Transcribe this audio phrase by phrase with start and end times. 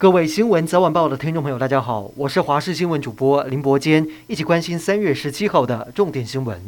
[0.00, 6.58] 各位新闻早晚报的听众朋友，大家好，我是华视新闻主播林伯坚，一起关心三月十七号的重点新闻。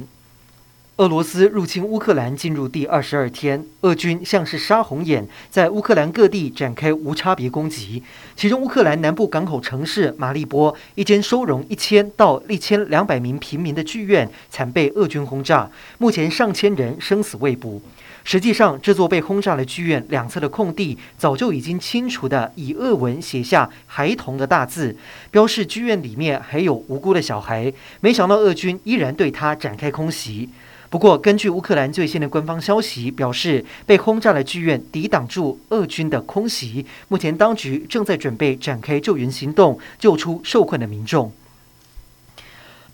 [0.99, 8.03] 俄罗斯入侵乌克兰进入第二十二天，俄军像是杀红眼，在乌克兰各地展开无差别攻击。
[8.37, 17.81] 其中，乌克兰南部港口城市马利波一间收容一千到一千两百名平民的剧院惨被俄军轰炸，目前上千人生死未卜。
[18.25, 24.97] 实际上，这座被轰炸的剧院两侧的空地早就已经清除的以俄文写下“孩童”的大字，
[25.31, 27.73] 标示剧院里面还有无辜的小孩。
[28.01, 30.49] 没想到俄军依然对他展开空袭。
[30.89, 36.85] 不过，根据乌克兰最新的官方消息表示，被轰炸的剧院抵挡住俄军的空袭。
[37.09, 41.33] 目前，当局正在准备展开救援行动，救出受困的民众。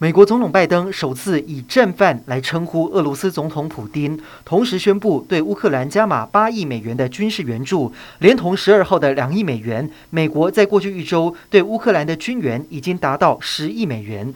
[0.01, 9.91] 美国总统拜登首次以战犯来称呼俄罗斯总统普丁，同时宣布对乌克兰加码八亿美元的军事援助，连同十二号的两亿美元。
[10.11, 14.33] 美国在过去一周对乌克兰的军援已经达到十亿美元。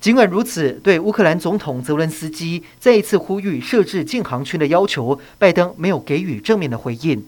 [0.00, 7.22] 尽管如此，对乌克兰总统泽伦斯基再一次呼吁设置禁航区的要求，拜登没有给予正面的回应。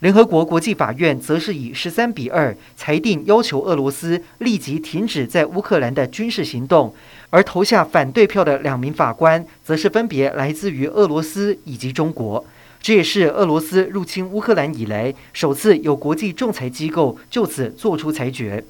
[0.00, 6.94] 联合国国际法院则是以十三比二裁定，要求俄罗斯立即停止在乌克兰的军事行动。
[7.28, 12.42] 而投下反对票的两名法官，则是分别来自于俄罗斯以及中国。
[12.80, 18.64] 这也是俄罗斯入侵乌克兰以来首次有国际仲裁机构就此做出裁决。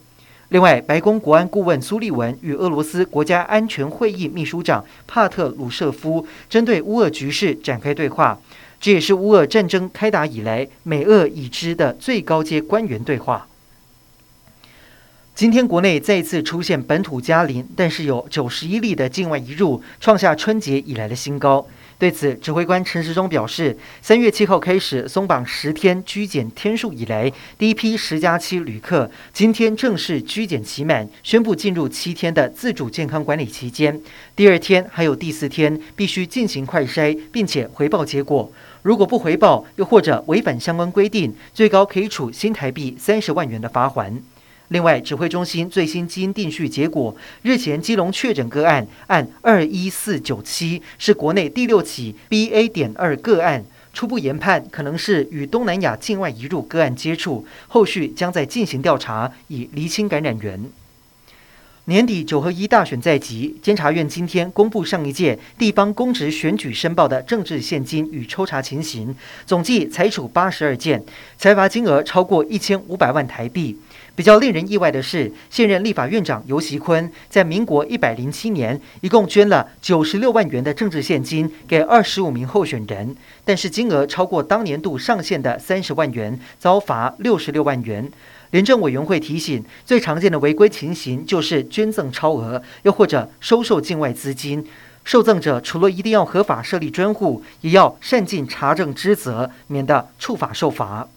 [0.49, 8.37] 另外，白宫国安顾问苏利文与俄罗斯国家安全会议秘书长帕特鲁舍夫针对乌俄局势展开对话。
[8.81, 13.47] 这也是乌俄战争开打以来美俄已知的最高阶官员对话。
[15.35, 21.67] 今天国内再次出现本土加零，但是有九十一例的境外移入，创下春节以来的新高。
[22.01, 34.01] 对此，指挥官陈时中表示，三月七号开始松绑十天居检天数以来，第一批十加七旅客今天正式居检期满，宣布进入七天的自主健康管理期间。
[34.35, 38.51] 第二天还有第四天必须进行快筛，并且回报结果。
[38.81, 44.23] 如果不回报，又或者违反相关规定，最高可以处新台币三十万元的罚锾。
[44.71, 52.69] 另外，指挥中心最新基因定序结果，日前基隆确诊个案按二一四九七，是国内第六起 BA.
[52.69, 60.71] 点二个案，初步研判可能是与东南亚境外移入个案接触，后续将再进行调查，以厘清感染源。
[61.91, 69.13] 年底九合一大选在即，监察院今天公布上一届地方公职选举申报的政治献金与抽查情形，
[69.45, 71.03] 总计裁处八十二件，
[71.37, 73.77] 裁罚金额超过一千五百万台币。
[74.15, 88.09] 比较令人意外的是，现任立法院长游锡堃在民国一百零七年一共捐了九十六万元的政治献金给二十五名候选人，但是金额超过当年度上限的三十万元，遭罚六十六万元。
[88.51, 94.67] 廉政委员会提醒，最常见的违规情形就是捐赠超额，又或者收受境外资金。
[95.05, 101.09] 受赠者除了一定要合法设立专户，也要善尽查证之责，免得触法受罚。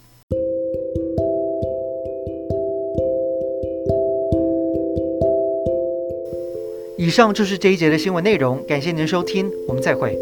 [6.97, 10.17] 以上就是这一节的新闻内容，感谢您收听，我们再会。